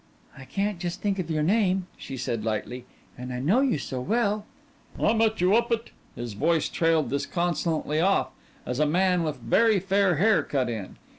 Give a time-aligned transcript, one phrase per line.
[0.35, 2.85] "I can't just think of your name," she said lightly
[3.19, 4.47] "and I know you so well."
[4.99, 8.29] "I met you up at" His voice trailed disconsolately off
[8.65, 10.95] as a man with very fair hair cut in.